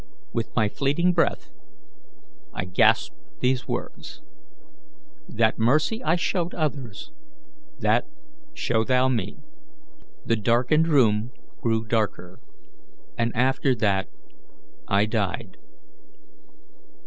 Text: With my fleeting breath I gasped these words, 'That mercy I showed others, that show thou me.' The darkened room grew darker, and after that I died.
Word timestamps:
With 0.33 0.49
my 0.55 0.67
fleeting 0.67 1.13
breath 1.13 1.51
I 2.55 2.65
gasped 2.65 3.15
these 3.39 3.67
words, 3.67 4.23
'That 5.29 5.59
mercy 5.59 6.03
I 6.03 6.15
showed 6.15 6.55
others, 6.55 7.11
that 7.77 8.07
show 8.55 8.83
thou 8.83 9.09
me.' 9.09 9.37
The 10.25 10.37
darkened 10.37 10.87
room 10.87 11.31
grew 11.61 11.85
darker, 11.85 12.39
and 13.15 13.31
after 13.35 13.75
that 13.75 14.07
I 14.87 15.05
died. 15.05 15.57